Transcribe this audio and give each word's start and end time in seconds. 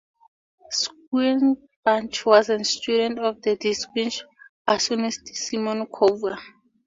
Schoenbach 0.73 2.25
was 2.25 2.49
a 2.49 2.63
student 2.63 3.19
of 3.19 3.39
the 3.43 3.55
distinguished 3.55 4.25
bassoonist 4.67 5.27
Simon 5.35 5.85
Kovar. 5.85 6.39